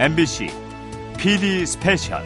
MBC 0.00 0.46
PD 1.18 1.66
스페셜 1.66 2.24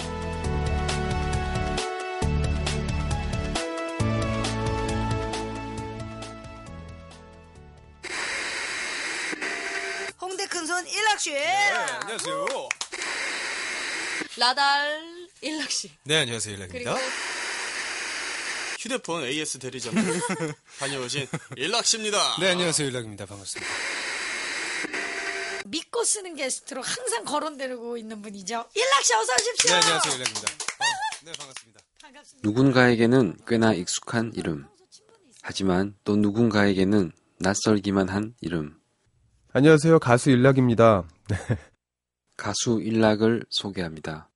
홍대 10.20 10.46
큰손 10.46 10.87
일락씨. 10.87 11.32
네, 11.32 11.73
안녕하세요. 12.00 12.46
라달 14.36 15.29
일락씨. 15.41 15.91
네, 16.04 16.18
안녕하세요. 16.18 16.54
일락입니다. 16.54 16.95
그리고 16.95 17.09
휴대폰 18.79 19.25
AS 19.25 19.59
대리점 19.59 19.95
다녀오신 20.79 21.27
일락씨입니다. 21.56 22.36
네, 22.38 22.50
안녕하세요. 22.50 22.86
일락입니다. 22.86 23.27
반갑습니다. 23.27 23.72
믿고 25.74 26.05
쓰는 26.05 26.37
게스트로 26.37 26.83
항상 26.83 27.24
거론되고 27.24 27.96
있는 27.96 28.23
분이죠. 28.23 28.64
일락 28.74 29.02
씨 29.02 29.12
어서 29.14 29.33
오십시오. 29.33 29.70
네, 29.73 29.80
안녕하세요. 29.80 30.14
일락입니다. 30.14 30.52
어, 30.52 30.84
네, 31.24 31.33
반갑습니다. 31.37 31.80
반갑습니다. 32.00 32.48
누군가에게는 32.48 33.37
꽤나 33.45 33.74
익숙한 33.74 34.33
이름. 34.37 34.66
하지만 35.42 35.97
또 36.05 36.14
누군가에게는 36.14 37.10
낯설기만 37.41 38.09
한 38.09 38.34
이름. 38.41 38.78
안녕하세요. 39.52 39.98
가수 39.98 40.30
일락입니다. 40.30 41.09
가수 42.36 42.80
일락을 42.80 43.45
소개합니다. 43.50 44.30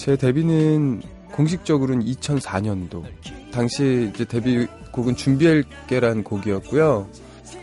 제 0.00 0.16
데뷔는 0.16 1.02
공식적으로는 1.30 2.06
2004년도. 2.06 3.04
당시 3.52 4.10
이제 4.14 4.24
데뷔곡은 4.24 5.14
준비할게란 5.14 6.24
곡이었고요. 6.24 7.06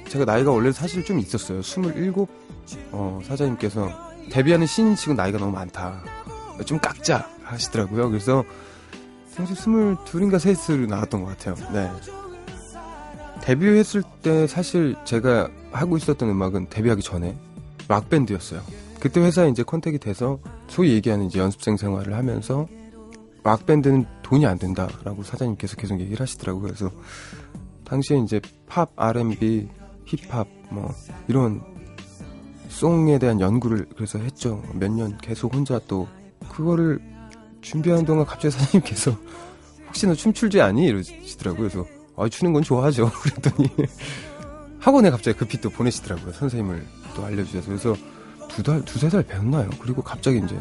제가 0.07 0.23
나이가 0.23 0.51
원래 0.51 0.71
사실 0.71 1.03
좀 1.03 1.17
있었어요. 1.17 1.61
27. 1.61 2.13
어, 2.91 3.19
사장님께서 3.23 3.89
데뷔하는 4.29 4.67
신인 4.67 4.95
치고 4.95 5.15
나이가 5.15 5.39
너무 5.39 5.51
많다. 5.51 6.03
좀 6.63 6.77
깎자 6.77 7.27
하시더라고요. 7.41 8.07
그래서 8.11 8.43
당시 9.35 9.55
22인가 9.55 10.35
3으로 10.35 10.87
나왔던 10.87 11.23
것 11.23 11.35
같아요. 11.35 11.55
네. 11.73 11.89
데뷔했을 13.41 14.03
때 14.21 14.45
사실 14.45 14.95
제가 15.05 15.49
하고 15.71 15.97
있었던 15.97 16.29
음악은 16.29 16.69
데뷔하기 16.69 17.01
전에 17.01 17.35
락밴드였어요. 17.87 18.61
그때 18.99 19.21
회사에 19.21 19.49
이제 19.49 19.63
컨택이 19.63 19.97
돼서 19.97 20.37
소위 20.67 20.93
얘기하는 20.93 21.25
이제 21.27 21.39
연습생 21.39 21.77
생활을 21.77 22.13
하면서 22.15 22.67
락밴드는 23.43 24.05
돈이 24.23 24.45
안 24.45 24.57
된다라고 24.59 25.23
사장님께서 25.23 25.75
계속 25.77 25.99
얘기를 25.99 26.19
하시더라고요. 26.21 26.63
그래서 26.63 26.91
당시에 27.85 28.17
이제 28.19 28.41
팝, 28.67 28.91
R&B, 28.95 29.67
힙합 30.05 30.47
뭐 30.69 30.93
이런 31.27 31.61
송에 32.69 33.17
대한 33.19 33.39
연구를 33.39 33.87
그래서 33.95 34.19
했죠. 34.19 34.61
몇 34.73 34.91
년 34.91 35.17
계속 35.19 35.53
혼자 35.55 35.79
또 35.87 36.07
그거를 36.49 36.99
준비하는 37.61 38.05
동안 38.05 38.25
갑자기 38.25 38.51
사장님께서 38.51 39.17
혹시 39.87 40.05
너 40.05 40.13
춤출 40.13 40.49
줄 40.49 40.61
아니? 40.61 40.85
이러시더라고요. 40.85 41.69
그래서 41.69 41.85
아, 42.17 42.27
추는 42.27 42.51
건 42.51 42.63
좋아하죠. 42.63 43.09
그랬더니 43.21 43.69
학원에 44.79 45.09
갑자기 45.09 45.37
급히 45.37 45.59
또 45.61 45.69
보내시더라고요. 45.69 46.33
선생님을 46.33 46.85
또 47.15 47.23
알려주셔서. 47.25 47.67
그래서 47.67 47.95
두 48.47 48.63
달, 48.63 48.83
두세 48.83 49.09
달 49.09 49.23
배웠나요? 49.23 49.69
그리고 49.79 50.01
갑자기 50.01 50.39
이제 50.43 50.57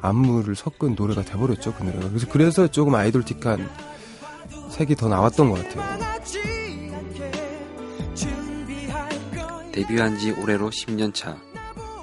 안무를 0.00 0.54
섞은 0.54 0.94
노래가 0.96 1.22
돼버렸죠. 1.22 1.74
그 1.74 1.84
노래가. 1.84 2.08
그래서 2.08 2.26
그래서 2.30 2.66
조금 2.68 2.94
아이돌틱한 2.94 3.70
색이 4.70 4.96
더 4.96 5.08
나왔던 5.08 5.50
것 5.50 5.62
같아요. 5.62 6.12
데뷔한 9.72 10.18
지 10.18 10.32
올해로 10.32 10.70
10년 10.70 11.14
차. 11.14 11.36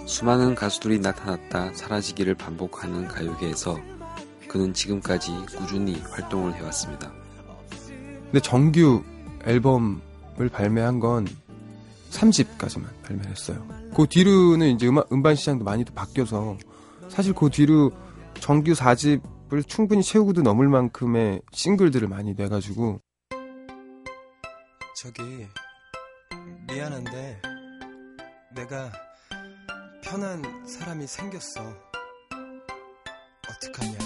수많은 0.07 0.55
가수들이 0.55 0.99
나타났다 0.99 1.71
사라지기를 1.75 2.33
반복하는 2.33 3.07
가요계에서 3.07 3.77
그는 4.47 4.73
지금까지 4.73 5.31
꾸준히 5.55 6.01
활동을 6.09 6.55
해왔습니다. 6.55 7.11
근데 8.23 8.39
정규 8.39 9.03
앨범을 9.45 10.49
발매한 10.51 10.99
건 10.99 11.27
3집까지만 12.09 12.85
발매했어요. 13.03 13.91
그 13.95 14.05
뒤로는 14.07 14.69
이제 14.71 14.87
음악, 14.87 15.11
음반 15.11 15.35
시장도 15.35 15.63
많이 15.63 15.83
또 15.83 15.93
바뀌어서 15.93 16.57
사실 17.09 17.33
그 17.33 17.49
뒤로 17.49 17.91
정규 18.39 18.73
4집을 18.73 19.67
충분히 19.67 20.03
채우고도 20.03 20.41
넘을 20.41 20.67
만큼의 20.67 21.41
싱글들을 21.51 22.07
많이 22.07 22.33
내가지고 22.33 23.01
저기 25.01 25.21
미안한데 26.67 27.41
내가 28.55 28.91
편한 30.03 30.43
사람이 30.67 31.07
생겼어. 31.07 31.61
어떡하냐? 33.49 33.97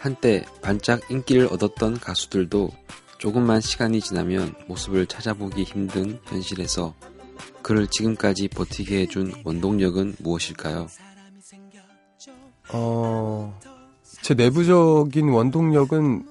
한때 0.00 0.44
반짝 0.62 1.08
인기를 1.10 1.46
얻었던 1.46 2.00
가수들도 2.00 2.70
조금만 3.22 3.60
시간이 3.60 4.00
지나면 4.00 4.52
모습을 4.66 5.06
찾아보기 5.06 5.62
힘든 5.62 6.18
현실에서 6.24 6.92
그를 7.62 7.86
지금까지 7.86 8.48
버티게 8.48 9.02
해준 9.02 9.32
원동력은 9.44 10.16
무엇일까요? 10.18 10.88
어, 12.72 13.60
제 14.22 14.34
내부적인 14.34 15.28
원동력은 15.28 16.26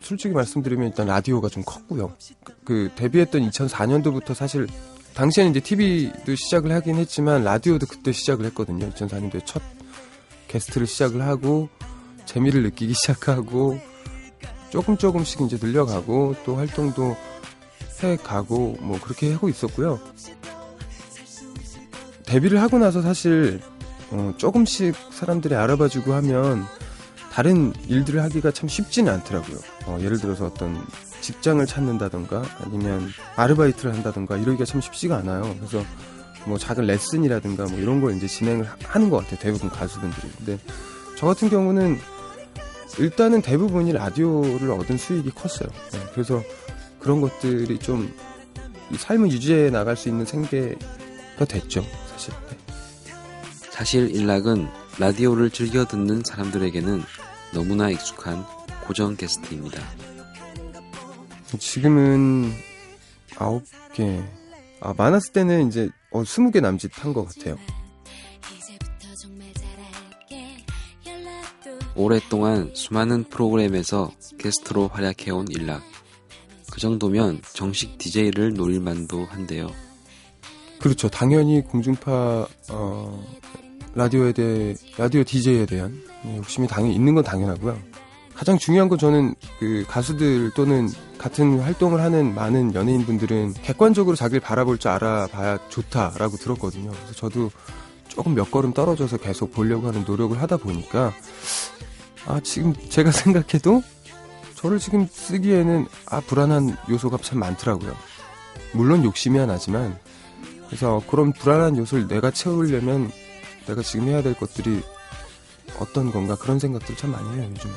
솔직히 0.00 0.34
말씀드리면 0.34 0.88
일단 0.88 1.06
라디오가 1.06 1.48
좀 1.48 1.62
컸고요. 1.62 2.16
그, 2.42 2.54
그 2.64 2.90
데뷔했던 2.96 3.48
2004년도부터 3.48 4.34
사실 4.34 4.66
당시에는 5.14 5.52
이제 5.52 5.60
TV도 5.60 6.34
시작을 6.34 6.72
하긴 6.72 6.96
했지만 6.96 7.44
라디오도 7.44 7.86
그때 7.86 8.10
시작을 8.10 8.46
했거든요. 8.46 8.90
2004년도에 8.90 9.46
첫 9.46 9.62
게스트를 10.48 10.88
시작을 10.88 11.22
하고 11.22 11.68
재미를 12.24 12.64
느끼기 12.64 12.94
시작하고 13.00 13.78
조금 14.70 14.96
조금씩 14.96 15.40
이제 15.42 15.58
늘려가고 15.60 16.34
또 16.44 16.56
활동도 16.56 17.16
해 18.02 18.16
가고 18.16 18.76
뭐 18.80 18.98
그렇게 19.00 19.32
하고 19.32 19.48
있었고요. 19.48 19.98
데뷔를 22.26 22.60
하고 22.60 22.78
나서 22.78 23.00
사실 23.00 23.60
어, 24.10 24.34
조금씩 24.36 24.94
사람들이 25.12 25.54
알아봐주고 25.54 26.12
하면 26.14 26.64
다른 27.32 27.72
일들을 27.86 28.22
하기가 28.22 28.50
참 28.50 28.68
쉽지는 28.68 29.12
않더라고요. 29.14 29.58
어, 29.86 29.98
예를 30.00 30.18
들어서 30.18 30.46
어떤 30.46 30.84
직장을 31.20 31.64
찾는다던가 31.66 32.42
아니면 32.62 33.08
아르바이트를 33.36 33.94
한다던가 33.94 34.36
이러기가 34.36 34.64
참 34.64 34.80
쉽지가 34.80 35.16
않아요. 35.18 35.54
그래서 35.58 35.84
뭐 36.46 36.58
작은 36.58 36.86
레슨이라든가 36.86 37.64
뭐 37.64 37.78
이런 37.78 38.00
걸 38.00 38.16
이제 38.16 38.26
진행을 38.26 38.68
하는 38.84 39.10
것 39.10 39.18
같아요. 39.18 39.38
대부분 39.40 39.68
가수분들이. 39.68 40.30
근데 40.38 40.58
저 41.16 41.26
같은 41.26 41.48
경우는 41.48 41.98
일단은 42.98 43.42
대부분이 43.42 43.92
라디오를 43.92 44.70
얻은 44.70 44.96
수익이 44.96 45.30
컸어요. 45.30 45.68
네, 45.92 46.00
그래서 46.12 46.42
그런 46.98 47.20
것들이 47.20 47.78
좀 47.78 48.12
삶을 48.96 49.30
유지해 49.32 49.70
나갈 49.70 49.96
수 49.96 50.08
있는 50.08 50.24
생계가 50.24 51.44
됐죠. 51.48 51.84
사실. 52.10 52.34
네. 52.48 52.56
사실 53.70 54.14
일락은 54.14 54.66
라디오를 54.98 55.50
즐겨 55.50 55.84
듣는 55.84 56.22
사람들에게는 56.24 57.02
너무나 57.52 57.90
익숙한 57.90 58.44
고정 58.86 59.16
게스트입니다. 59.16 59.82
지금은 61.58 62.50
아홉 63.38 63.64
개. 63.92 64.22
아, 64.80 64.94
많았을 64.96 65.32
때는 65.32 65.68
이제 65.68 65.88
어, 66.10 66.24
스무 66.24 66.50
개 66.50 66.60
남짓 66.60 66.90
한 67.04 67.12
것 67.12 67.24
같아요. 67.26 67.56
오랫동안 71.96 72.70
수많은 72.74 73.24
프로그램에서 73.24 74.10
게스트로 74.38 74.88
활약해온 74.88 75.48
일락. 75.50 75.82
그 76.70 76.80
정도면 76.80 77.40
정식 77.54 77.96
DJ를 77.98 78.54
노릴 78.54 78.80
만도 78.80 79.24
한데요. 79.26 79.68
그렇죠. 80.78 81.08
당연히 81.08 81.62
공중파 81.62 82.46
어, 82.70 83.26
라디오에 83.94 84.32
대해 84.32 84.74
라디오 84.98 85.24
DJ에 85.24 85.64
대한 85.66 86.02
욕심이 86.36 86.68
당연히 86.68 86.94
있는 86.94 87.14
건 87.14 87.24
당연하고요. 87.24 87.78
가장 88.34 88.58
중요한 88.58 88.90
건 88.90 88.98
저는 88.98 89.34
그 89.58 89.84
가수들 89.88 90.50
또는 90.54 90.90
같은 91.16 91.58
활동을 91.58 92.02
하는 92.02 92.34
많은 92.34 92.74
연예인분들은 92.74 93.54
객관적으로 93.62 94.14
자기를 94.14 94.40
바라볼 94.40 94.76
줄 94.76 94.90
알아봐야 94.90 95.58
좋다라고 95.70 96.36
들었거든요. 96.36 96.90
그래서 96.90 97.14
저도 97.14 97.50
조금 98.08 98.34
몇 98.34 98.50
걸음 98.50 98.72
떨어져서 98.72 99.18
계속 99.18 99.52
보려고 99.52 99.88
하는 99.88 100.04
노력을 100.06 100.40
하다 100.40 100.58
보니까 100.58 101.12
아 102.26 102.40
지금 102.42 102.74
제가 102.88 103.10
생각해도 103.12 103.82
저를 104.54 104.78
지금 104.78 105.06
쓰기에는 105.10 105.86
아 106.06 106.20
불안한 106.20 106.76
요소가 106.90 107.18
참 107.18 107.38
많더라고요. 107.38 107.94
물론 108.72 109.04
욕심이 109.04 109.38
하나지만 109.38 109.98
그래서 110.66 111.02
그런 111.08 111.32
불안한 111.32 111.76
요소를 111.76 112.08
내가 112.08 112.30
채우려면 112.30 113.10
내가 113.66 113.82
지금 113.82 114.08
해야 114.08 114.22
될 114.22 114.34
것들이 114.34 114.82
어떤 115.78 116.10
건가 116.10 116.36
그런 116.36 116.58
생각들 116.58 116.96
참 116.96 117.12
많이 117.12 117.28
해요 117.38 117.48
요즘. 117.50 117.70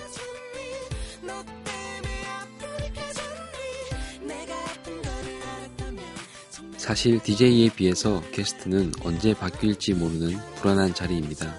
사실 6.89 7.19
DJ에 7.19 7.69
비해서 7.75 8.19
게스트는 8.31 8.94
언제 9.03 9.36
바뀔지 9.36 9.94
모르는 9.94 10.39
불안한 10.56 10.95
자리입니다. 10.95 11.53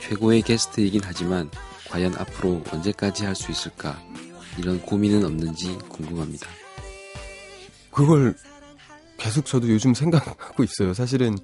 최고의 0.00 0.42
게스트이긴 0.42 1.00
하지만 1.02 1.50
과연 1.90 2.14
앞으로 2.16 2.62
언제까지 2.72 3.24
할 3.24 3.34
수 3.34 3.50
있을까 3.50 4.00
이런 4.56 4.80
고민은 4.80 5.24
없는지 5.24 5.76
궁금합니다. 5.88 6.46
그걸 7.90 8.36
계속 9.16 9.44
저도 9.44 9.68
요즘 9.70 9.92
생각하고 9.92 10.62
있어요. 10.62 10.94
사실은 10.94 11.36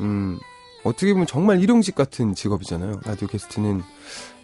음 0.00 0.40
어떻게 0.82 1.12
보면 1.12 1.28
정말 1.28 1.62
일용직 1.62 1.94
같은 1.94 2.34
직업이잖아요. 2.34 2.98
라디오 3.04 3.28
게스트는 3.28 3.80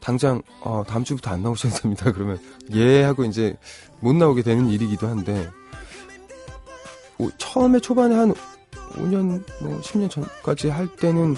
당장 0.00 0.42
어, 0.60 0.84
다음 0.86 1.02
주부터 1.02 1.32
안 1.32 1.42
나오셔도 1.42 1.74
됩니다. 1.74 2.12
그러면 2.14 2.38
예 2.74 3.02
하고 3.02 3.24
이제 3.24 3.56
못 3.98 4.14
나오게 4.14 4.44
되는 4.44 4.68
일이기도 4.68 5.08
한데 5.08 5.50
오, 5.50 5.57
처음에 7.38 7.80
초반에 7.80 8.14
한 8.14 8.34
5년 8.92 9.42
뭐 9.62 9.80
10년 9.80 10.10
전까지 10.10 10.68
할 10.68 10.86
때는 10.96 11.36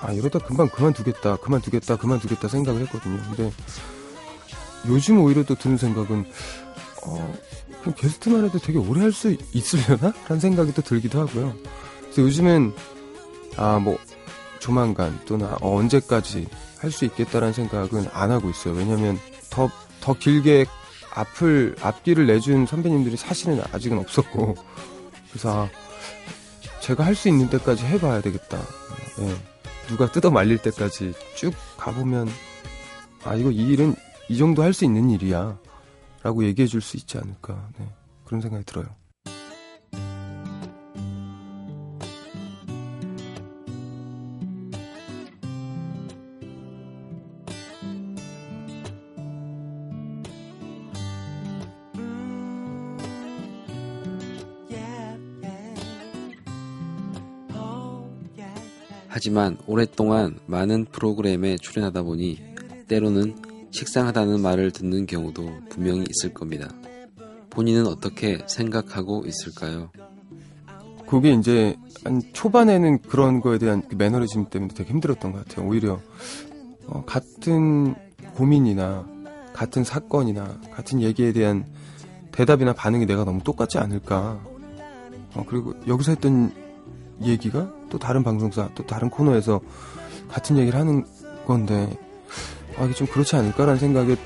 아 0.00 0.12
이러다 0.12 0.38
금방 0.38 0.68
그만두겠다 0.68 1.36
그만두겠다 1.36 1.96
그만두겠다 1.96 2.48
생각을 2.48 2.82
했거든요. 2.82 3.20
근데 3.24 3.52
요즘 4.86 5.20
오히려 5.20 5.44
또 5.44 5.54
드는 5.54 5.76
생각은 5.76 6.24
어 7.04 7.34
그럼 7.80 7.94
게스트만 7.96 8.44
해도 8.44 8.58
되게 8.58 8.78
오래 8.78 9.00
할 9.00 9.12
수 9.12 9.34
있으려나? 9.52 10.12
라는 10.28 10.40
생각이 10.40 10.72
또 10.74 10.82
들기도 10.82 11.20
하고요. 11.20 11.54
그래서 12.02 12.22
요즘은, 12.22 12.74
아, 13.56 13.78
뭐, 13.78 13.96
조만간 14.58 15.18
또는 15.24 15.46
아, 15.46 15.56
언제까지 15.60 16.46
할 16.78 16.90
수 16.90 17.04
있겠다라는 17.06 17.52
생각은 17.54 18.06
안 18.12 18.30
하고 18.30 18.50
있어요. 18.50 18.74
왜냐면 18.74 19.18
더, 19.50 19.70
더 20.00 20.14
길게 20.14 20.66
앞을, 21.14 21.76
앞길을 21.80 22.26
내준 22.26 22.66
선배님들이 22.66 23.16
사실은 23.16 23.60
아직은 23.72 23.98
없었고. 23.98 24.56
그래서, 25.30 25.64
아, 25.64 25.70
제가 26.80 27.04
할 27.04 27.14
수 27.14 27.28
있는 27.28 27.48
때까지 27.50 27.84
해봐야 27.84 28.20
되겠다. 28.20 28.58
예. 29.20 29.36
누가 29.88 30.10
뜯어 30.10 30.30
말릴 30.30 30.58
때까지 30.58 31.14
쭉 31.36 31.52
가보면, 31.76 32.28
아, 33.24 33.34
이거 33.34 33.50
이 33.50 33.68
일은 33.68 33.94
이 34.28 34.38
정도 34.38 34.62
할 34.62 34.72
수 34.72 34.84
있는 34.84 35.10
일이야. 35.10 35.58
라고 36.22 36.44
얘기해 36.44 36.66
줄 36.68 36.80
수 36.80 36.96
있지 36.96 37.16
않을까. 37.18 37.68
네. 37.78 37.88
그런 38.24 38.40
생각이 38.40 38.64
들어요. 38.64 38.86
하지만 59.12 59.58
오랫동안 59.66 60.38
많은 60.46 60.86
프로그램에 60.86 61.56
출연하다 61.56 62.02
보니 62.04 62.38
때로는 62.86 63.34
식상하다는 63.72 64.40
말을 64.40 64.70
듣는 64.70 65.06
경우도 65.06 65.50
분명히 65.68 66.06
있을 66.08 66.32
겁니다. 66.32 66.72
본인은 67.50 67.86
어떻게 67.86 68.38
생각하고 68.46 69.24
있을까요? 69.26 69.90
그게 71.08 71.32
이제 71.32 71.74
한 72.04 72.22
초반에는 72.32 73.02
그런 73.02 73.40
거에 73.40 73.58
대한 73.58 73.82
그 73.88 73.96
매너리즘 73.96 74.48
때문에 74.48 74.72
되게 74.74 74.90
힘들었던 74.90 75.32
것 75.32 75.44
같아요. 75.44 75.66
오히려 75.66 76.00
어, 76.86 77.04
같은 77.04 77.96
고민이나 78.34 79.04
같은 79.52 79.82
사건이나 79.82 80.60
같은 80.72 81.02
얘기에 81.02 81.32
대한 81.32 81.66
대답이나 82.30 82.74
반응이 82.74 83.06
내가 83.06 83.24
너무 83.24 83.42
똑같지 83.42 83.78
않을까. 83.78 84.40
어, 85.34 85.44
그리고 85.48 85.74
여기서 85.88 86.12
했던 86.12 86.52
얘기가 87.22 87.68
또 87.90 87.98
다른 87.98 88.22
방송사 88.22 88.68
또 88.74 88.86
다른 88.86 89.10
코너에서 89.10 89.60
같은 90.28 90.56
얘기를 90.58 90.78
하는 90.78 91.04
건데 91.46 91.90
아, 92.78 92.84
이게 92.84 92.94
좀 92.94 93.06
그렇지 93.06 93.36
않을까라는 93.36 93.78
생각에 93.78 94.16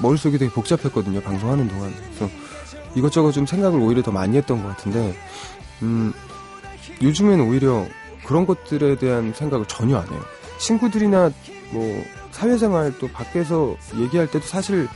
머릿속이 0.00 0.38
되게 0.38 0.50
복잡했거든요. 0.52 1.20
방송하는 1.20 1.68
동안. 1.68 1.92
그래서 1.94 2.32
이것저것 2.94 3.32
좀 3.32 3.46
생각을 3.46 3.80
오히려 3.80 4.02
더 4.02 4.10
많이 4.10 4.36
했던 4.36 4.62
것 4.62 4.68
같은데, 4.68 5.14
음, 5.82 6.12
요즘에는 7.02 7.46
오히려 7.48 7.86
그런 8.24 8.46
것들에 8.46 8.96
대한 8.96 9.32
생각을 9.34 9.66
전혀 9.66 9.98
안 9.98 10.08
해요. 10.08 10.20
친구들이나 10.58 11.30
뭐, 11.72 12.04
사회생활 12.30 12.96
또 12.98 13.08
밖에서 13.08 13.76
얘기할 13.96 14.30
때도 14.30 14.46
사실 14.46 14.88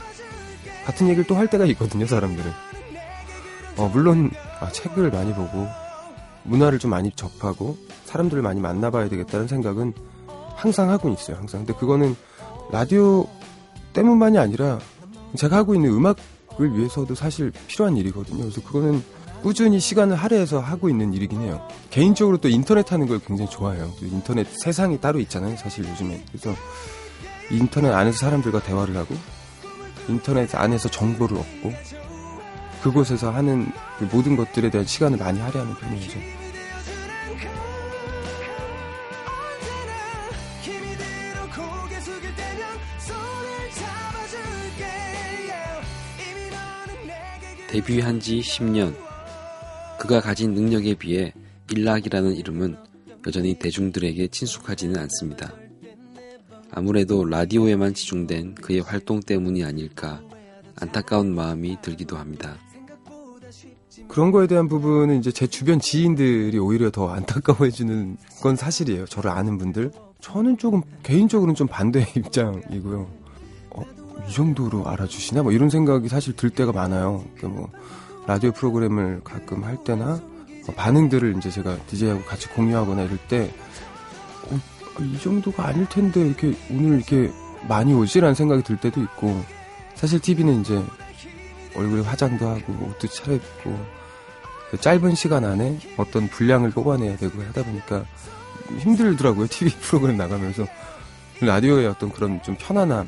같은 0.85 1.07
얘기를 1.07 1.25
또 1.25 1.35
할 1.35 1.47
때가 1.47 1.65
있거든요, 1.65 2.05
사람들은. 2.05 2.51
어, 3.77 3.89
물론, 3.93 4.31
아, 4.59 4.69
책을 4.71 5.11
많이 5.11 5.33
보고, 5.33 5.67
문화를 6.43 6.79
좀 6.79 6.91
많이 6.91 7.11
접하고, 7.11 7.77
사람들을 8.05 8.41
많이 8.41 8.59
만나봐야 8.59 9.09
되겠다는 9.09 9.47
생각은 9.47 9.93
항상 10.55 10.89
하고 10.89 11.09
있어요, 11.09 11.37
항상. 11.37 11.65
근데 11.65 11.77
그거는 11.77 12.15
라디오 12.71 13.27
때문만이 13.93 14.37
아니라 14.37 14.79
제가 15.35 15.57
하고 15.57 15.75
있는 15.75 15.91
음악을 15.91 16.77
위해서도 16.77 17.15
사실 17.15 17.51
필요한 17.67 17.97
일이거든요. 17.97 18.39
그래서 18.39 18.61
그거는 18.61 19.03
꾸준히 19.41 19.79
시간을 19.79 20.15
할애해서 20.15 20.59
하고 20.59 20.87
있는 20.87 21.13
일이긴 21.13 21.41
해요. 21.41 21.67
개인적으로 21.89 22.37
또 22.37 22.47
인터넷 22.47 22.91
하는 22.91 23.07
걸 23.07 23.19
굉장히 23.19 23.49
좋아해요. 23.49 23.91
인터넷 24.01 24.47
세상이 24.47 25.01
따로 25.01 25.19
있잖아요, 25.19 25.57
사실 25.57 25.83
요즘에. 25.87 26.23
그래서 26.27 26.53
인터넷 27.49 27.91
안에서 27.91 28.19
사람들과 28.19 28.61
대화를 28.61 28.95
하고 28.95 29.15
인터넷 30.07 30.53
안에서 30.53 30.89
정보를 30.89 31.37
얻고 31.37 31.73
그곳에서 32.81 33.31
하는 33.31 33.71
그 33.99 34.05
모든 34.05 34.35
것들에 34.35 34.69
대한 34.69 34.85
시간을 34.85 35.17
많이 35.17 35.39
할애하는 35.39 35.75
편이죠. 35.75 36.19
데뷔한 47.67 48.19
지 48.19 48.41
10년. 48.41 48.93
그가 49.97 50.19
가진 50.19 50.53
능력에 50.53 50.95
비해 50.95 51.33
일락이라는 51.71 52.35
이름은 52.35 52.75
여전히 53.25 53.53
대중들에게 53.53 54.27
친숙하지는 54.27 54.97
않습니다. 54.97 55.53
아무래도 56.71 57.23
라디오에만 57.23 57.93
치중된 57.93 58.55
그의 58.55 58.81
활동 58.81 59.19
때문이 59.21 59.63
아닐까 59.63 60.21
안타까운 60.75 61.33
마음이 61.33 61.77
들기도 61.81 62.17
합니다. 62.17 62.57
그런 64.11 64.31
거에 64.31 64.45
대한 64.45 64.67
부분은 64.67 65.19
이제 65.19 65.31
제 65.31 65.47
주변 65.47 65.79
지인들이 65.79 66.59
오히려 66.59 66.91
더 66.91 67.07
안타까워해주는 67.11 68.17
건 68.41 68.55
사실이에요. 68.57 69.05
저를 69.05 69.31
아는 69.31 69.57
분들. 69.57 69.89
저는 70.19 70.57
조금 70.57 70.81
개인적으로는 71.01 71.55
좀 71.55 71.65
반대 71.65 72.05
입장이고요. 72.17 73.07
어, 73.69 73.83
이 74.27 74.33
정도로 74.33 74.85
알아주시나? 74.85 75.43
뭐 75.43 75.53
이런 75.53 75.69
생각이 75.69 76.09
사실 76.09 76.35
들 76.35 76.49
때가 76.49 76.73
많아요. 76.73 77.23
그러니까 77.37 77.61
뭐 77.61 77.69
라디오 78.27 78.51
프로그램을 78.51 79.21
가끔 79.23 79.63
할 79.63 79.81
때나 79.85 80.15
어, 80.15 80.73
반응들을 80.75 81.37
이제 81.37 81.49
제가 81.49 81.77
DJ하고 81.87 82.21
같이 82.23 82.49
공유하거나 82.49 83.03
이럴 83.03 83.17
때, 83.29 83.49
어, 84.49 84.59
이 85.01 85.19
정도가 85.19 85.67
아닐 85.67 85.87
텐데 85.87 86.19
이렇게 86.19 86.53
오늘 86.69 86.97
이렇게 86.97 87.31
많이 87.65 87.93
오지라는 87.93 88.35
생각이 88.35 88.61
들 88.63 88.75
때도 88.75 89.01
있고, 89.03 89.41
사실 89.95 90.19
TV는 90.19 90.59
이제 90.59 90.83
얼굴에 91.75 92.01
화장도 92.01 92.45
하고 92.45 92.73
옷도 92.89 93.07
차려입고 93.07 94.00
그 94.71 94.79
짧은 94.79 95.15
시간 95.15 95.43
안에 95.43 95.77
어떤 95.97 96.29
분량을 96.29 96.71
뽑아내야 96.71 97.17
되고 97.17 97.41
하다 97.41 97.63
보니까 97.63 98.05
힘들더라고요. 98.79 99.47
TV 99.47 99.73
프로그램 99.81 100.17
나가면서 100.17 100.65
라디오의 101.41 101.87
어떤 101.87 102.11
그런 102.11 102.41
좀 102.41 102.55
편안함. 102.57 103.07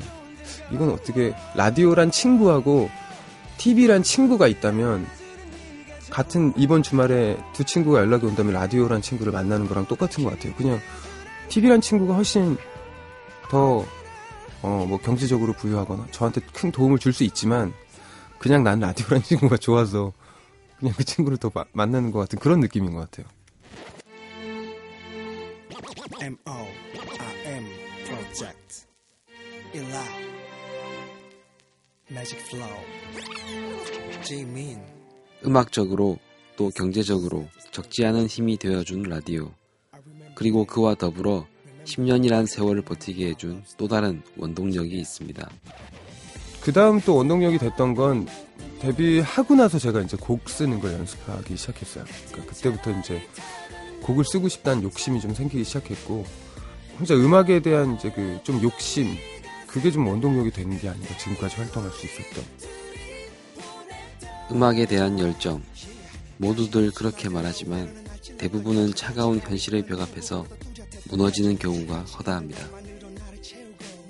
이건 0.72 0.90
어떻게 0.90 1.34
라디오란 1.54 2.10
친구하고 2.10 2.90
TV란 3.56 4.02
친구가 4.02 4.46
있다면 4.46 5.06
같은 6.10 6.52
이번 6.56 6.82
주말에 6.82 7.38
두 7.54 7.64
친구가 7.64 8.00
연락이 8.00 8.26
온다면 8.26 8.52
라디오란 8.52 9.00
친구를 9.00 9.32
만나는 9.32 9.66
거랑 9.66 9.86
똑같은 9.86 10.22
것 10.22 10.30
같아요. 10.30 10.52
그냥 10.54 10.78
TV란 11.48 11.80
친구가 11.80 12.14
훨씬 12.14 12.58
더 13.48 13.86
어, 14.60 14.86
뭐 14.88 14.98
경제적으로 14.98 15.52
부유하거나 15.54 16.08
저한테 16.10 16.42
큰 16.52 16.70
도움을 16.70 16.98
줄 16.98 17.12
수 17.12 17.24
있지만 17.24 17.72
그냥 18.38 18.64
난 18.64 18.80
라디오란 18.80 19.22
친구가 19.24 19.56
좋아서 19.56 20.12
그냥 20.84 20.94
그 20.98 21.04
친구를 21.04 21.38
더 21.38 21.50
마, 21.54 21.64
만나는 21.72 22.10
것 22.10 22.18
같은 22.18 22.38
그런 22.38 22.60
느낌인 22.60 22.92
것 22.92 23.10
같아요. 23.10 23.26
M 26.20 26.36
O 26.46 26.50
R 26.50 26.68
M 27.46 27.64
Project 28.04 28.86
일라 29.72 30.04
Magic 32.10 32.44
Flow 32.44 32.76
지민 34.22 34.82
음악적으로 35.46 36.18
또 36.56 36.68
경제적으로 36.68 37.48
적지 37.70 38.04
않은 38.04 38.26
힘이 38.26 38.58
되어준 38.58 39.04
라디오. 39.04 39.52
그리고 40.34 40.66
그와 40.66 40.94
더불어 40.96 41.46
10년이란 41.84 42.46
세월을 42.46 42.82
버티게 42.82 43.28
해준 43.30 43.64
또 43.78 43.88
다른 43.88 44.22
원동력이 44.36 44.98
있습니다. 44.98 45.50
그 46.64 46.72
다음 46.72 46.98
또 47.02 47.16
원동력이 47.16 47.58
됐던 47.58 47.94
건 47.94 48.26
데뷔하고 48.80 49.54
나서 49.54 49.78
제가 49.78 50.00
이제 50.00 50.16
곡 50.18 50.48
쓰는 50.48 50.80
걸 50.80 50.94
연습하기 50.94 51.56
시작했어요. 51.56 52.04
그러니까 52.30 52.54
그때부터 52.54 52.90
이제 53.00 53.22
곡을 54.02 54.24
쓰고 54.24 54.48
싶다는 54.48 54.82
욕심이 54.82 55.20
좀 55.20 55.34
생기기 55.34 55.62
시작했고 55.64 56.24
혼자 56.98 57.14
음악에 57.14 57.60
대한 57.60 57.96
이제 57.96 58.10
그 58.10 58.40
좀 58.44 58.62
욕심 58.62 59.16
그게 59.66 59.90
좀 59.90 60.06
원동력이 60.06 60.52
되는 60.52 60.78
게 60.78 60.88
아닌가 60.88 61.16
지금까지 61.18 61.56
활동할 61.56 61.90
수 61.90 62.06
있었던. 62.06 62.44
음악에 64.52 64.86
대한 64.86 65.18
열정. 65.18 65.62
모두들 66.38 66.92
그렇게 66.92 67.28
말하지만 67.28 68.04
대부분은 68.38 68.94
차가운 68.94 69.40
현실의 69.40 69.84
벽 69.86 70.00
앞에서 70.00 70.46
무너지는 71.10 71.58
경우가 71.58 72.00
허다합니다. 72.02 72.68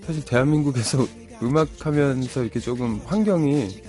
사실 0.06 0.24
대한민국에서 0.24 1.06
음악하면서 1.44 2.42
이렇게 2.42 2.60
조금 2.60 3.00
환경이 3.04 3.82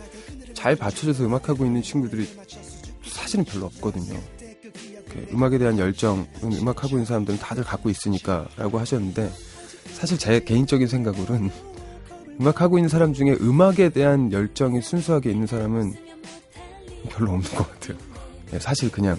잘 0.53 0.75
받쳐져서 0.75 1.25
음악하고 1.25 1.65
있는 1.65 1.81
친구들이 1.81 2.27
사실은 3.05 3.45
별로 3.45 3.65
없거든요. 3.67 4.19
음악에 5.31 5.57
대한 5.57 5.79
열정은 5.79 6.25
음악하고 6.43 6.95
있는 6.95 7.05
사람들은 7.05 7.39
다들 7.39 7.63
갖고 7.63 7.89
있으니까 7.89 8.47
라고 8.57 8.79
하셨는데 8.79 9.31
사실 9.93 10.17
제 10.17 10.39
개인적인 10.39 10.88
생각으로는 10.88 11.50
음악하고 12.41 12.77
있는 12.77 12.89
사람 12.89 13.13
중에 13.13 13.38
음악에 13.39 13.89
대한 13.89 14.31
열정이 14.31 14.81
순수하게 14.81 15.31
있는 15.31 15.47
사람은 15.47 15.93
별로 17.09 17.31
없는 17.31 17.50
것 17.51 17.71
같아요. 17.71 17.97
네, 18.51 18.59
사실 18.59 18.91
그냥 18.91 19.17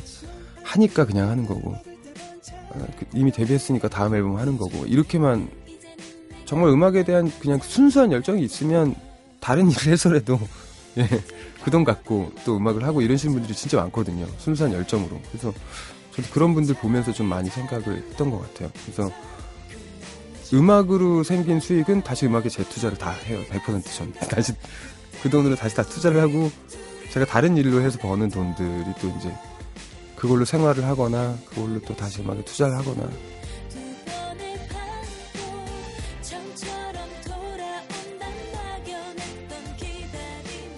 하니까 0.63 1.07
그냥 1.07 1.31
하는 1.31 1.47
거고 1.47 1.75
아, 1.75 2.87
그 2.99 3.07
이미 3.15 3.33
데뷔했으니까 3.33 3.89
다음 3.89 4.15
앨범 4.15 4.37
하는 4.37 4.59
거고 4.59 4.85
이렇게만 4.87 5.49
정말 6.47 6.71
음악에 6.71 7.05
대한 7.05 7.31
그냥 7.41 7.59
순수한 7.63 8.13
열정이 8.13 8.43
있으면 8.43 8.95
다른 9.41 9.69
일을 9.71 9.93
해서라도 9.93 10.39
예, 10.99 11.07
그 11.63 11.71
돈 11.71 11.85
갖고 11.85 12.33
또 12.45 12.57
음악을 12.57 12.85
하고 12.85 13.03
이러시는 13.03 13.35
분들이 13.35 13.55
진짜 13.55 13.77
많거든요. 13.79 14.27
순수한 14.39 14.73
열정으로. 14.73 15.21
그래서 15.29 15.53
저도 16.15 16.29
그런 16.33 16.55
분들 16.55 16.77
보면서 16.77 17.13
좀 17.13 17.27
많이 17.27 17.51
생각을 17.51 17.97
했던 17.97 18.31
것 18.31 18.41
같아요. 18.41 18.71
그래서 18.85 19.11
음악으로 20.55 21.25
생긴 21.25 21.59
수익은 21.61 22.03
다시 22.05 22.27
음악에 22.27 22.49
재투자를 22.49 22.97
다 22.97 23.11
해요. 23.11 23.41
100% 23.51 23.85
전. 23.97 24.13
다시 24.31 24.53
그 25.23 25.29
돈으로 25.29 25.57
다시 25.57 25.75
다 25.75 25.83
투자를 25.83 26.21
하고 26.21 26.51
제가 27.11 27.27
다른 27.27 27.57
일로 27.57 27.83
해서 27.83 27.99
버는 27.99 28.31
돈들이 28.31 28.93
또 29.01 29.09
이제 29.19 29.33
그걸로 30.15 30.45
생활을 30.45 30.85
하거나 30.85 31.37
그걸로 31.49 31.81
또 31.81 31.97
다시 31.97 32.21
음악에 32.23 32.45
투자를 32.45 32.77
하거나 32.77 33.09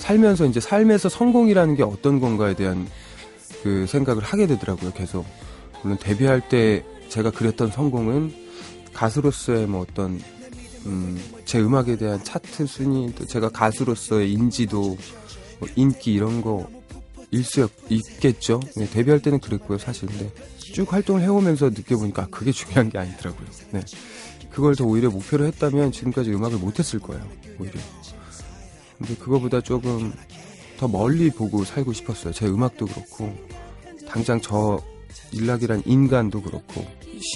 살면서 0.08 0.46
이제 0.46 0.58
삶에서 0.58 1.10
성공이라는 1.10 1.74
게 1.76 1.82
어떤 1.82 2.18
건가에 2.18 2.54
대한 2.54 2.88
그 3.62 3.86
생각을 3.86 4.22
하게 4.22 4.46
되더라고요. 4.46 4.92
계속 4.94 5.26
물론 5.82 5.98
데뷔할 5.98 6.48
때 6.48 6.82
제가 7.10 7.30
그랬던 7.30 7.70
성공은 7.70 8.32
가수로서의 8.94 9.66
뭐 9.66 9.82
어떤 9.82 10.18
음, 10.86 11.22
제 11.44 11.60
음악에 11.60 11.96
대한 11.96 12.24
차트 12.24 12.66
순위 12.66 13.14
또 13.14 13.26
제가 13.26 13.50
가수로서의 13.50 14.32
인지도 14.32 14.96
뭐 15.60 15.68
인기 15.76 16.14
이런 16.14 16.40
거 16.40 16.66
일 17.30 17.44
수 17.44 17.68
있겠죠. 17.90 18.60
네, 18.76 18.88
데뷔할 18.88 19.20
때는 19.20 19.38
그랬고요, 19.40 19.76
사실. 19.76 20.08
근데 20.08 20.32
쭉 20.56 20.90
활동을 20.90 21.20
해오면서 21.20 21.68
느껴보니까 21.68 22.28
그게 22.30 22.52
중요한 22.52 22.88
게 22.88 22.96
아니더라고요. 22.96 23.46
네. 23.72 23.82
그걸 24.50 24.74
더 24.74 24.84
오히려 24.84 25.10
목표로 25.10 25.44
했다면 25.44 25.92
지금까지 25.92 26.32
음악을 26.32 26.56
못했을 26.56 26.98
거예요, 26.98 27.22
오히려. 27.58 27.78
근데 28.98 29.14
그거보다 29.14 29.60
조금 29.60 30.12
더 30.78 30.88
멀리 30.88 31.30
보고 31.30 31.64
살고 31.64 31.92
싶었어요. 31.92 32.32
제 32.32 32.46
음악도 32.46 32.86
그렇고 32.86 33.34
당장 34.08 34.40
저 34.40 34.80
일락이란 35.32 35.82
인간도 35.86 36.42
그렇고 36.42 36.84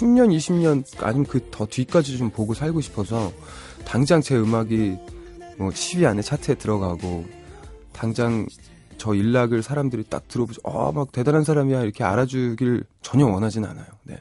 10년, 0.00 0.34
20년 0.36 0.84
아니면 1.02 1.26
그 1.26 1.40
더 1.50 1.66
뒤까지 1.66 2.18
좀 2.18 2.30
보고 2.30 2.54
살고 2.54 2.80
싶어서 2.80 3.32
당장 3.84 4.20
제 4.20 4.36
음악이 4.36 4.96
뭐 5.58 5.70
10위 5.70 6.06
안에 6.06 6.22
차트에 6.22 6.54
들어가고 6.56 7.24
당장 7.92 8.46
저 8.96 9.14
일락을 9.14 9.62
사람들이 9.62 10.04
딱 10.08 10.28
들어보죠. 10.28 10.60
어, 10.64 10.92
막 10.92 11.12
대단한 11.12 11.44
사람이야 11.44 11.82
이렇게 11.82 12.04
알아주길 12.04 12.84
전혀 13.02 13.26
원하진 13.26 13.64
않아요. 13.64 13.86
네. 14.04 14.16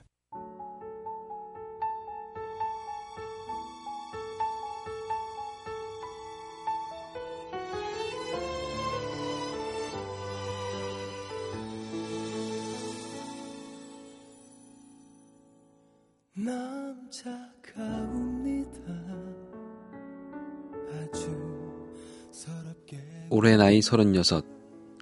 나이 23.71 23.81
36, 23.81 24.45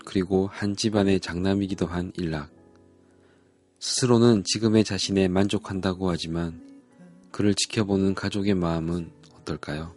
그리고 0.05 0.45
한 0.45 0.75
집안의 0.75 1.21
장남이기도 1.21 1.87
한 1.87 2.11
일락. 2.15 2.51
스스로는 3.79 4.43
지금의 4.45 4.83
자신에 4.83 5.27
만족한다고 5.27 6.11
하지만 6.11 6.61
그를 7.31 7.55
지켜보는 7.55 8.13
가족의 8.13 8.53
마음은 8.53 9.09
어떨까요? 9.39 9.91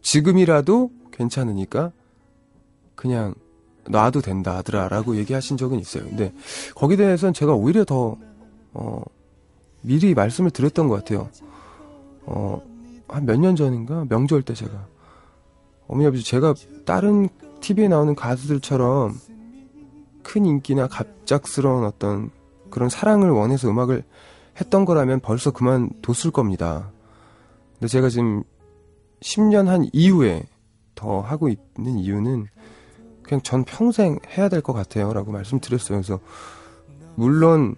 지금이라도 0.00 0.92
괜찮으니까 1.10 1.90
그냥 2.94 3.34
놔도 3.88 4.20
된다 4.20 4.56
아들아 4.56 4.86
라고 4.88 5.16
얘기하신 5.16 5.56
적은 5.56 5.80
있어요. 5.80 6.04
근데 6.04 6.32
거기에 6.76 6.98
대해서는 6.98 7.34
제가 7.34 7.52
오히려 7.52 7.84
더 7.84 8.16
어, 8.74 9.02
미리 9.80 10.14
말씀을 10.14 10.52
드렸던 10.52 10.86
것 10.86 10.94
같아요. 10.94 11.28
어, 12.26 12.62
한 13.08 13.24
몇 13.26 13.40
년 13.40 13.56
전인가 13.56 14.06
명절 14.08 14.42
때 14.42 14.54
제가 14.54 14.86
어머니 15.88 16.06
아버지 16.06 16.22
제가 16.22 16.54
다른 16.88 17.28
TV에 17.60 17.86
나오는 17.86 18.14
가수들처럼 18.14 19.14
큰 20.22 20.46
인기나 20.46 20.88
갑작스러운 20.88 21.84
어떤 21.84 22.30
그런 22.70 22.88
사랑을 22.88 23.28
원해서 23.28 23.68
음악을 23.68 24.04
했던 24.58 24.86
거라면 24.86 25.20
벌써 25.20 25.50
그만뒀을 25.50 26.30
겁니다. 26.32 26.90
근데 27.74 27.88
제가 27.88 28.08
지금 28.08 28.42
10년 29.20 29.66
한 29.66 29.86
이후에 29.92 30.44
더 30.94 31.20
하고 31.20 31.50
있는 31.50 31.98
이유는 31.98 32.46
그냥 33.22 33.42
전 33.42 33.64
평생 33.64 34.18
해야 34.38 34.48
될 34.48 34.62
것 34.62 34.72
같아요. 34.72 35.12
라고 35.12 35.30
말씀드렸어요. 35.30 35.98
그래서 35.98 36.18
물론 37.16 37.76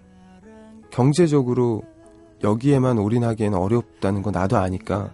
경제적으로 0.89 1.83
여기에만 2.45 2.97
올인하기에는 2.97 3.57
어렵다는 3.57 4.21
거 4.21 4.31
나도 4.31 4.55
아니까 4.55 5.11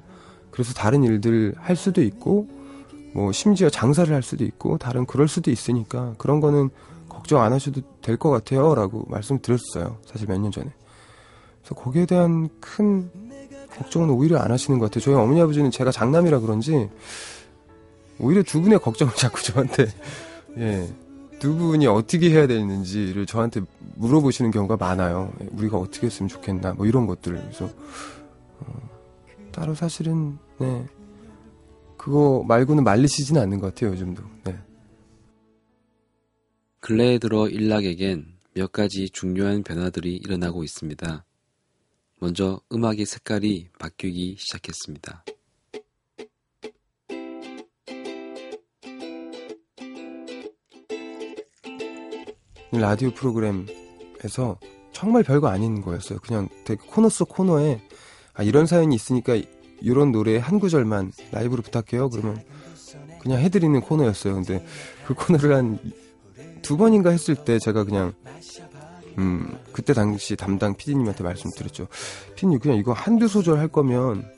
그래서 0.51 0.75
다른 0.75 1.03
일들 1.03 1.55
할 1.57 1.75
수도 1.75 2.03
있고 2.03 2.56
뭐 3.17 3.31
심지어 3.31 3.67
장사를 3.67 4.13
할 4.13 4.21
수도 4.21 4.45
있고 4.45 4.77
다른 4.77 5.03
그럴 5.07 5.27
수도 5.27 5.49
있으니까 5.49 6.13
그런 6.19 6.39
거는 6.39 6.69
걱정 7.09 7.41
안 7.41 7.51
하셔도 7.51 7.81
될 8.03 8.15
것 8.17 8.29
같아요 8.29 8.75
라고 8.75 9.05
말씀드렸어요. 9.09 9.97
사실 10.05 10.27
몇 10.27 10.37
년 10.39 10.51
전에. 10.51 10.69
그래서 11.63 11.73
거기에 11.73 12.05
대한 12.05 12.47
큰 12.59 13.09
걱정은 13.75 14.11
오히려 14.11 14.37
안 14.37 14.51
하시는 14.51 14.77
것 14.77 14.85
같아요. 14.85 15.01
저희 15.03 15.15
어머니 15.15 15.41
아버지는 15.41 15.71
제가 15.71 15.89
장남이라 15.91 16.41
그런지 16.41 16.91
오히려 18.19 18.43
두 18.43 18.61
분의 18.61 18.77
걱정을 18.81 19.11
자꾸 19.17 19.41
저한테 19.41 19.87
예. 20.57 20.87
두 21.39 21.55
분이 21.55 21.87
어떻게 21.87 22.29
해야 22.29 22.45
되는지를 22.45 23.25
저한테 23.25 23.61
물어보시는 23.95 24.51
경우가 24.51 24.77
많아요. 24.77 25.33
예, 25.41 25.47
우리가 25.53 25.77
어떻게 25.79 26.05
했으면 26.05 26.29
좋겠나, 26.29 26.73
뭐 26.73 26.85
이런 26.87 27.05
것들을. 27.07 27.39
그래서, 27.39 27.65
어, 28.59 28.89
따로 29.51 29.75
사실은, 29.75 30.37
네. 30.59 30.85
그거 32.07 32.41
말고는 32.47 32.85
말리시진 32.85 33.37
않는 33.37 33.59
것 33.59 33.75
같아요, 33.75 33.91
요즘도. 33.91 34.23
네. 34.45 34.57
근래에 36.79 37.19
들어 37.19 37.49
일락에겐 37.49 38.37
몇 38.53 38.71
가지 38.71 39.09
중요한 39.09 39.61
변화들이 39.61 40.15
일어나고 40.15 40.63
있습니다. 40.63 41.25
먼저 42.21 42.61
음악의 42.71 43.05
색깔이 43.05 43.67
바뀌기 43.77 44.37
시작했습니다. 44.39 45.25
라디오 52.71 53.11
프로그램에서 53.11 54.57
정말 54.93 55.23
별거 55.23 55.49
아닌 55.49 55.81
거였어요. 55.81 56.19
그냥 56.19 56.47
되게 56.63 56.81
코너 56.87 57.09
속 57.09 57.27
코너에 57.27 57.81
아, 58.33 58.43
이런 58.43 58.65
사연이 58.65 58.95
있으니까 58.95 59.35
이런 59.81 60.11
노래 60.11 60.37
한 60.37 60.59
구절만 60.59 61.11
라이브로 61.31 61.61
부탁해요. 61.61 62.09
그러면 62.09 62.41
그냥 63.19 63.39
해드리는 63.39 63.79
코너였어요. 63.81 64.35
근데 64.35 64.65
그 65.05 65.13
코너를 65.13 65.55
한 65.55 65.79
두 66.61 66.75
번인가 66.75 67.11
했을 67.11 67.35
때 67.35 67.59
제가 67.59 67.85
그냥 67.85 68.13
음 69.17 69.57
그때 69.71 69.93
당시 69.93 70.35
담당 70.35 70.75
PD님한테 70.75 71.23
말씀드렸죠. 71.23 71.87
PD님 72.35 72.59
그냥 72.59 72.77
이거 72.77 72.91
한두 72.91 73.29
소절 73.29 73.57
할 73.57 73.69
거면 73.69 74.29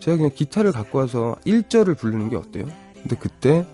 제가 0.00 0.16
그냥 0.16 0.32
기타를 0.34 0.72
갖고 0.72 0.98
와서 0.98 1.36
1절을 1.46 1.96
부르는 1.96 2.28
게 2.28 2.34
어때요? 2.34 2.66
근데 2.94 3.14
그때 3.14 3.66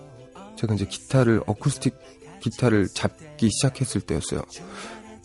제가 0.57 0.75
이제 0.75 0.85
기타를 0.85 1.41
어쿠스틱 1.47 1.95
기타를 2.41 2.87
잡기 2.93 3.49
시작했을 3.49 4.01
때였어요. 4.01 4.43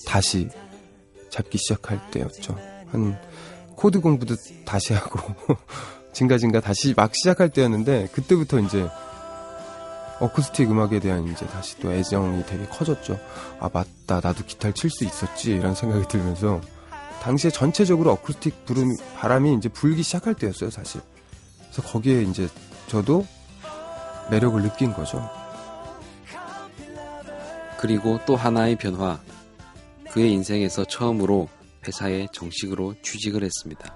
다시 0.06 0.48
잡기 1.30 1.58
시작할 1.58 2.10
때였죠. 2.10 2.56
한 2.86 3.18
코드 3.82 4.00
공부도 4.00 4.36
다시 4.64 4.92
하고 4.92 5.18
징가징가 6.14 6.60
다시 6.60 6.94
막 6.96 7.12
시작할 7.16 7.48
때였는데 7.48 8.10
그때부터 8.12 8.60
이제 8.60 8.88
어쿠스틱 10.20 10.70
음악에 10.70 11.00
대한 11.00 11.26
이제 11.26 11.44
다시 11.46 11.76
또 11.80 11.90
애정이 11.90 12.46
되게 12.46 12.64
커졌죠. 12.66 13.18
아 13.58 13.68
맞다 13.72 14.20
나도 14.22 14.44
기타를 14.44 14.72
칠 14.74 14.88
수 14.88 15.04
있었지 15.04 15.50
이런 15.50 15.74
생각이 15.74 16.06
들면서 16.06 16.60
당시에 17.22 17.50
전체적으로 17.50 18.12
어쿠스틱 18.12 18.66
붐 18.66 18.88
바람이 19.16 19.52
이제 19.54 19.68
불기 19.68 20.04
시작할 20.04 20.34
때였어요 20.34 20.70
사실. 20.70 21.00
그래서 21.62 21.82
거기에 21.82 22.22
이제 22.22 22.48
저도 22.86 23.26
매력을 24.30 24.62
느낀 24.62 24.92
거죠. 24.92 25.28
그리고 27.80 28.20
또 28.26 28.36
하나의 28.36 28.76
변화. 28.76 29.18
그의 30.12 30.30
인생에서 30.30 30.84
처음으로 30.84 31.48
회사에 31.86 32.26
정식으로 32.32 32.94
취직을 33.02 33.42
했습니다. 33.42 33.94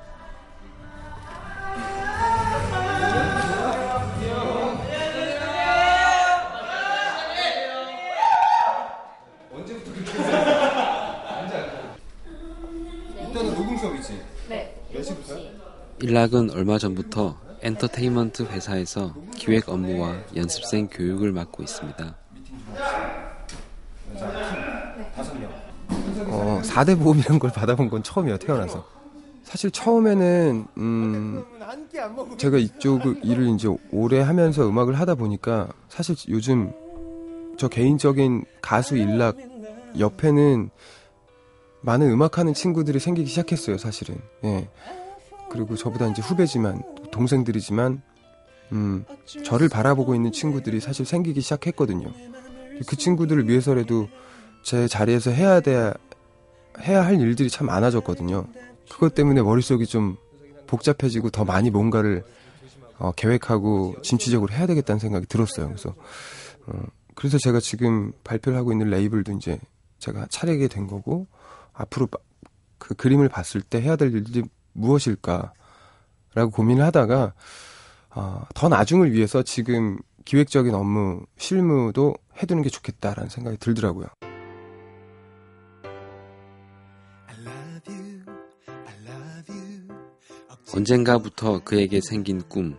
일단은 13.21 13.55
녹음 13.55 13.77
수업이지. 13.79 14.21
일락은 16.01 16.51
얼마 16.51 16.79
전부터 16.79 17.39
엔터테인먼트 17.63 18.45
회사에서 18.45 19.15
기획 19.35 19.69
업무와 19.69 20.23
연습생 20.37 20.89
교육을 20.89 21.33
맡고 21.33 21.63
있습니다. 21.63 22.17
어, 26.29 26.61
4대 26.77 26.99
보험이라는 26.99 27.39
걸 27.39 27.51
받아본 27.51 27.89
건 27.89 28.03
처음이에요, 28.03 28.39
태어나서. 28.39 28.85
사실 29.45 29.71
처음에는, 29.71 30.67
음, 30.77 31.45
제가 32.37 32.59
이쪽 32.59 33.03
일을 33.25 33.49
이제 33.49 33.69
오래 33.91 34.21
하면서 34.21 34.69
음악을 34.69 34.99
하다 34.99 35.15
보니까 35.15 35.69
사실 35.89 36.17
요즘 36.29 36.73
저 37.57 37.69
개인적인 37.69 38.45
가수 38.61 38.97
일락 38.97 39.37
옆에는 39.99 40.69
많은 41.81 42.11
음악하는 42.11 42.53
친구들이 42.53 42.99
생기기 42.99 43.29
시작했어요, 43.29 43.79
사실은. 43.79 44.19
예. 44.45 44.69
그리고 45.49 45.77
저보다 45.77 46.09
이제 46.09 46.21
후배지만, 46.21 46.83
동생들이지만, 47.13 48.03
음, 48.73 49.05
저를 49.45 49.69
바라보고 49.69 50.15
있는 50.15 50.33
친구들이 50.33 50.81
사실 50.81 51.07
생기기 51.07 51.41
시작했거든요. 51.41 52.11
그 52.87 52.97
친구들을 52.97 53.49
위해서라도 53.49 54.09
제 54.63 54.89
자리에서 54.89 55.31
해야 55.31 55.61
돼, 55.61 55.93
해야 56.83 57.05
할 57.05 57.21
일들이 57.21 57.49
참 57.51 57.67
많아졌거든요. 57.67 58.47
그것 58.91 59.15
때문에 59.15 59.43
머릿속이 59.43 59.87
좀 59.87 60.17
복잡해지고 60.67 61.31
더 61.31 61.45
많이 61.45 61.71
뭔가를 61.71 62.25
어, 62.99 63.13
계획하고 63.13 63.97
진취적으로 64.03 64.53
해야 64.55 64.67
되겠다는 64.67 64.99
생각이 64.99 65.27
들었어요. 65.27 65.67
그래서 65.69 65.95
어, 66.67 66.83
그래서 67.15 67.39
제가 67.39 67.61
지금 67.61 68.13
발표를 68.25 68.59
하고 68.59 68.73
있는 68.73 68.89
레이블도 68.91 69.33
이제 69.33 69.59
제가 69.99 70.27
차리게 70.31 70.69
된 70.69 70.87
거고 70.87 71.27
앞으로 71.73 72.07
바- 72.07 72.19
그 72.79 72.95
그림을 72.95 73.29
봤을 73.29 73.61
때 73.63 73.81
해야 73.81 73.97
될 73.97 74.13
일들이 74.13 74.43
무엇일까라고 74.73 76.51
고민을 76.53 76.85
하다가 76.85 77.33
어, 78.15 78.47
더 78.55 78.69
나중을 78.69 79.13
위해서 79.13 79.43
지금 79.43 79.99
기획적인 80.25 80.75
업무 80.75 81.21
실무도 81.39 82.15
해두는 82.43 82.63
게 82.63 82.69
좋겠다라는 82.71 83.29
생각이 83.31 83.59
들더라고요. 83.59 84.07
언젠가부터 90.77 91.61
그에게 91.65 92.03
생긴 92.03 92.43
꿈. 92.51 92.77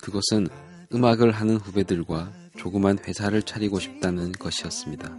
그것은 0.00 0.46
음악을 0.94 1.32
하는 1.32 1.56
후배들과 1.56 2.30
조그만 2.56 2.96
회사를 3.04 3.42
차리고 3.42 3.80
싶다는 3.80 4.30
것이었습니다. 4.30 5.10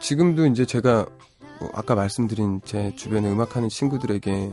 지금도 0.00 0.44
이제 0.48 0.66
제가 0.66 1.06
뭐 1.60 1.70
아까 1.72 1.94
말씀드린 1.94 2.60
제 2.62 2.94
주변에 2.94 3.30
음악하는 3.32 3.70
친구들에게 3.70 4.52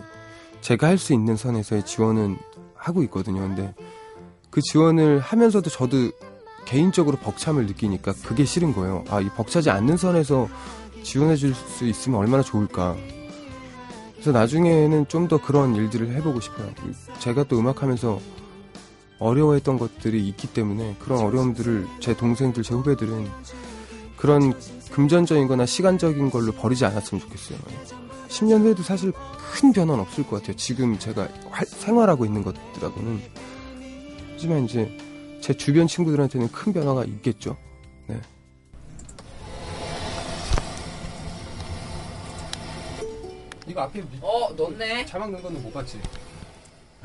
제가 0.62 0.88
할 0.88 0.98
수 0.98 1.12
있는 1.12 1.36
선에서의 1.36 1.86
지원은 1.86 2.38
하고 2.74 3.04
있거든요. 3.04 3.42
근데 3.42 3.76
그 4.50 4.62
지원을 4.62 5.20
하면서도 5.20 5.70
저도 5.70 6.12
개인적으로 6.64 7.18
벅참을 7.18 7.66
느끼니까 7.66 8.14
그게 8.26 8.46
싫은 8.46 8.74
거예요. 8.74 9.04
아, 9.10 9.20
이 9.20 9.28
벅차지 9.30 9.70
않는 9.70 9.98
선에서 9.98 10.48
지원해 11.04 11.36
줄 11.36 11.54
수 11.54 11.86
있으면 11.86 12.18
얼마나 12.20 12.44
좋을까. 12.44 12.96
그래서 14.22 14.32
나중에는 14.32 15.08
좀 15.08 15.28
더 15.30 15.38
그런 15.42 15.76
일들을 15.76 16.14
해보고 16.16 16.40
싶어요. 16.42 16.70
제가 17.20 17.44
또 17.46 17.58
음악하면서 17.60 18.20
어려워했던 19.20 19.78
것들이 19.80 20.28
있기 20.30 20.48
때문에 20.48 20.96
그런 21.00 21.20
어려움들을 21.20 21.88
제 22.00 22.16
동생들, 22.16 22.64
제 22.64 22.74
후배들은 22.74 23.28
그런 24.18 24.54
금전적인 24.92 25.48
거나 25.48 25.66
시간적인 25.66 26.32
걸로 26.32 26.52
버리지 26.52 26.86
않았으면 26.86 27.22
좋겠어요. 27.22 27.58
10년 28.30 28.62
후에도 28.62 28.82
사실 28.84 29.12
큰 29.54 29.72
변화는 29.72 30.02
없을 30.02 30.26
것 30.26 30.38
같아요. 30.42 30.56
지금 30.56 30.98
제가 31.00 31.28
활- 31.50 31.66
생활하고 31.68 32.26
있는 32.26 32.44
것들하고는. 32.44 33.22
하지만 34.34 34.66
이제 34.66 34.90
제 35.42 35.54
주변 35.54 35.88
친구들한테는 35.88 36.52
큰 36.52 36.74
변화가 36.74 37.06
있겠죠. 37.06 37.56
이거 43.70 43.82
앞에 43.82 44.04
어, 44.22 44.52
넣네. 44.58 45.06
자막 45.06 45.30
넣은 45.30 45.44
거는 45.44 45.62
못 45.62 45.72
봤지? 45.72 46.00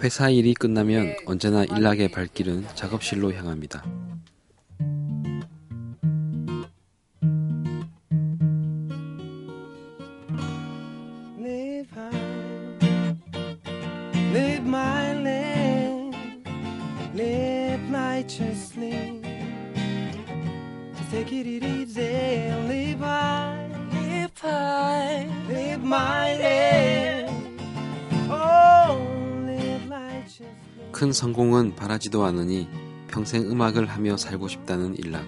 회사 0.01 0.31
일이 0.31 0.55
끝나면 0.55 1.15
언제나 1.27 1.63
일락의 1.65 2.09
발길은 2.11 2.67
작업실로 2.75 3.35
향합니다. 3.35 3.85
Live 11.39 11.91
high, 11.95 13.17
live 14.33 14.67
my 14.67 15.13
land, 15.23 16.17
live 17.15 17.91
righteously. 17.93 19.21
Just 20.97 21.11
take 21.11 21.31
it 21.33 21.47
easy, 21.47 22.51
live 22.67 23.01
high, 23.01 23.69
live 23.93 24.33
high, 24.41 25.29
live 25.49 25.85
my 25.85 26.24
큰 30.95 31.13
성공은 31.13 31.75
바라지도 31.75 32.25
않으니 32.25 32.69
평생 33.09 33.51
음악을 33.51 33.87
하며 33.87 34.17
살고 34.17 34.47
싶다는 34.47 34.95
일락. 34.95 35.25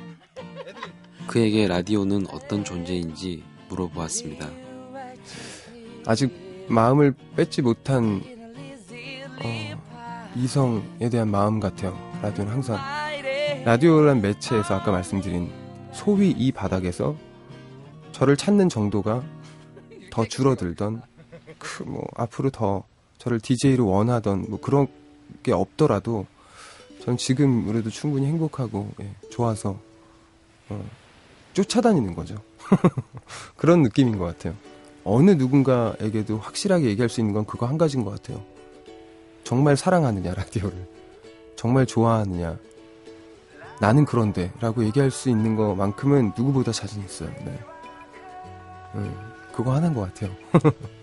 그에게 1.27 1.67
라디오는 1.67 2.29
어떤 2.31 2.63
존재인지 2.63 3.43
물어보았습니다. 3.69 4.49
아직 6.07 6.31
마음을 6.69 7.17
뺏지 7.35 7.63
못한 7.63 8.23
어, 9.43 10.33
이성에 10.37 11.11
대한 11.11 11.33
마음 11.33 11.59
같아요. 11.59 11.99
라디오는 12.23 12.53
항상 12.53 12.79
라디오란 13.65 14.23
매체에서 14.23 14.77
아까 14.77 14.93
말씀드린 14.93 15.51
소위 15.93 16.31
이 16.31 16.53
바닥에서 16.53 17.17
저를 18.13 18.37
찾는 18.37 18.69
정도가 18.69 19.25
더 20.13 20.25
줄어들던 20.25 21.03
그 21.59 21.83
뭐 21.85 22.07
앞으로 22.15 22.51
더 22.51 22.85
저를 23.19 23.41
DJ로 23.41 23.89
원하던 23.89 24.47
뭐 24.49 24.61
그런 24.61 24.87
게 25.43 25.53
없더라도 25.53 26.27
전 27.05 27.17
지금으로도 27.17 27.91
충분히 27.91 28.27
행복하고 28.27 28.91
예, 29.01 29.11
좋아서 29.31 29.79
어, 30.69 30.85
쫓아다니는 31.53 32.15
거죠. 32.15 32.37
그런 33.57 33.83
느낌인 33.83 34.19
것 34.19 34.25
같아요. 34.25 34.55
어느 35.05 35.31
누군가에게도 35.31 36.39
확실하게 36.39 36.87
얘기할 36.87 37.09
수 37.09 37.21
있는 37.21 37.33
건 37.33 37.47
그거 37.47 37.67
한 37.67 37.79
가지인 37.79 38.05
것 38.05 38.11
같아요. 38.11 38.45
정말 39.45 39.77
사랑하느냐, 39.77 40.35
라디오를. 40.35 40.89
정말 41.55 41.87
좋아하느냐. 41.87 42.59
나는 43.81 44.05
그런데. 44.05 44.53
라고 44.61 44.85
얘기할 44.85 45.12
수 45.12 45.31
있는 45.31 45.55
것만큼은 45.55 46.33
누구보다 46.37 46.73
자신 46.73 47.05
있어요. 47.05 47.31
네. 47.45 47.57
음, 48.97 49.15
그거 49.55 49.73
하나인 49.73 49.95
것 49.95 50.12
같아요. 50.12 50.35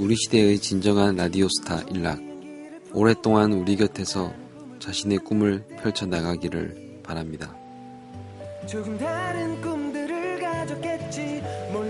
우리 0.00 0.16
시대의 0.16 0.58
진정한 0.58 1.14
라디오 1.14 1.46
스타 1.50 1.82
일락. 1.82 2.18
오랫동안 2.94 3.52
우리 3.52 3.76
곁에서 3.76 4.32
자신의 4.78 5.18
꿈을 5.18 5.62
펼쳐 5.82 6.06
나가기를 6.06 7.00
바랍니다. 7.02 7.54
조금 8.66 8.96
다른 8.96 9.60
꿈들을 9.60 10.40
가졌겠지 10.40 11.42
뭘해 11.70 11.89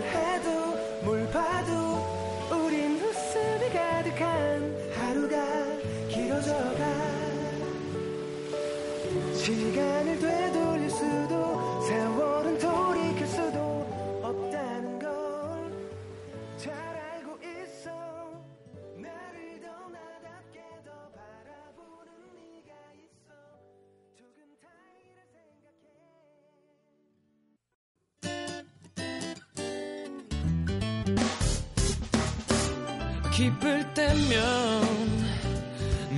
기쁠 33.40 33.94
때면 33.94 34.83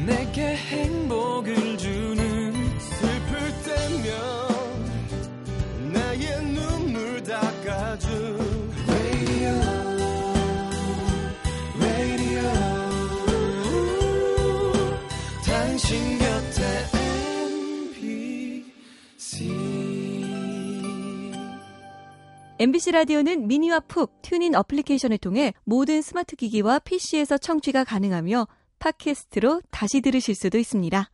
내게 0.05 0.57
행복을 0.57 1.79
주는 1.79 2.53
슬플 2.81 3.39
때면 3.63 4.13
나의 5.93 6.43
눈물 6.47 7.23
닦아준 7.23 8.73
당신 15.47 16.19
곁에 16.19 16.63
MBC 22.59 22.91
MBC 22.91 22.91
라디오는 22.91 23.47
미니와 23.47 23.79
푹 23.87 24.22
TuneIn 24.33 24.55
어플리케이션을 24.55 25.19
통해 25.19 25.53
모든 25.63 26.01
스마트 26.01 26.37
기기와 26.37 26.79
PC에서 26.79 27.37
청취가 27.37 27.85
가능하며 27.85 28.49
팟캐스트로 28.79 29.61
다시 29.71 30.01
들으실 30.01 30.35
수도 30.35 30.57
있습니다. 30.57 31.11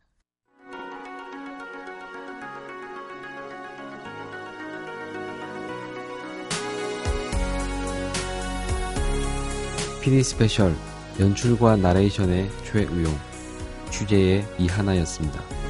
PD 10.01 10.23
스페셜 10.23 10.73
연출과 11.19 11.75
나레이션의 11.75 12.49
최의용, 12.63 13.13
취재의 13.91 14.45
이하나였습니다. 14.57 15.68